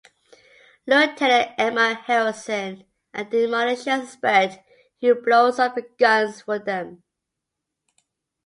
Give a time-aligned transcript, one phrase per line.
[0.87, 4.59] Lieutenant Edmund Harrison, a demolitions expert
[4.99, 7.03] who blows up the guns for them.